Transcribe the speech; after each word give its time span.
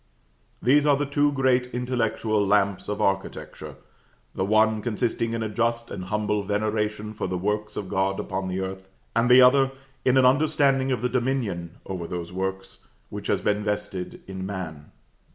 These 0.63 0.87
are 0.87 0.97
the 0.97 1.05
two 1.05 1.31
great 1.31 1.67
intellectual 1.67 2.43
Lamps 2.43 2.89
of 2.89 2.99
Architecture; 3.03 3.75
the 4.33 4.43
one 4.43 4.81
consisting 4.81 5.33
in 5.33 5.43
a 5.43 5.47
just 5.47 5.91
and 5.91 6.05
humble 6.05 6.41
veneration 6.41 7.13
for 7.13 7.27
the 7.27 7.37
works 7.37 7.77
of 7.77 7.87
God 7.87 8.19
upon 8.19 8.47
the 8.47 8.61
earth, 8.61 8.87
and 9.15 9.29
the 9.29 9.43
other 9.43 9.71
in 10.03 10.17
an 10.17 10.25
understanding 10.25 10.91
of 10.91 11.03
the 11.03 11.07
dominion 11.09 11.77
over 11.85 12.07
those 12.07 12.33
works 12.33 12.79
which 13.11 13.27
has 13.27 13.41
been 13.41 13.63
vested 13.63 14.23
in 14.25 14.43
man. 14.43 14.91